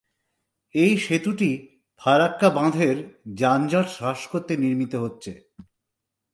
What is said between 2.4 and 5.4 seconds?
বাঁধের যানজট হ্রাস করতে নির্মিত হচ্ছে।